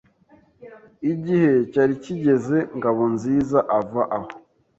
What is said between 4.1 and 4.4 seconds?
aho.